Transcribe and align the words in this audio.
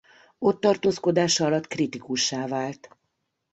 Ott-tartózkodása 0.39 1.45
alatt 1.45 1.67
kritikussá 1.67 2.47
vált. 2.47 2.95